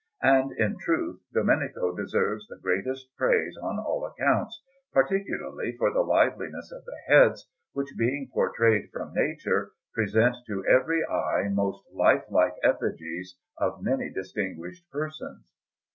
And 0.23 0.51
in 0.53 0.79
truth 0.79 1.21
Domenico 1.31 1.95
deserves 1.95 2.47
the 2.47 2.57
greatest 2.57 3.15
praise 3.17 3.55
on 3.55 3.77
all 3.77 4.03
accounts, 4.07 4.59
particularly 4.91 5.75
for 5.77 5.93
the 5.93 6.01
liveliness 6.01 6.71
of 6.71 6.83
the 6.85 6.97
heads, 7.07 7.47
which, 7.73 7.89
being 7.99 8.27
portrayed 8.33 8.89
from 8.91 9.13
nature, 9.13 9.73
present 9.93 10.37
to 10.47 10.65
every 10.65 11.05
eye 11.05 11.49
most 11.49 11.83
lifelike 11.93 12.55
effigies 12.63 13.35
of 13.59 13.83
many 13.83 14.09
distinguished 14.09 14.89
persons. 14.89 15.45